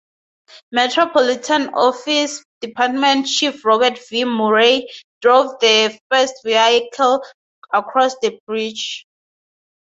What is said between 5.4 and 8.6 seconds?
the first vehicle across the